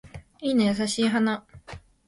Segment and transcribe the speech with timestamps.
[0.39, 1.45] いいな優しい花